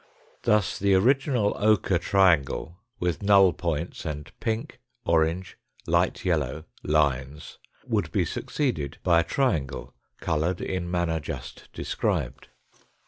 Thus 0.41 0.79
the 0.79 0.95
original 0.95 1.53
ochre 1.59 1.99
triangle, 1.99 2.79
with 2.99 3.21
null 3.21 3.53
points 3.53 4.03
and 4.03 4.31
pink, 4.39 4.79
orange, 5.05 5.59
light 5.85 6.25
yellow 6.25 6.65
lines, 6.81 7.59
would 7.85 8.11
be 8.11 8.25
succeeded 8.25 8.97
by 9.03 9.19
a 9.19 9.23
triangle 9.23 9.93
coloured 10.19 10.59
in 10.59 10.89
manner 10.89 11.19
just 11.19 11.71
described. 11.71 12.47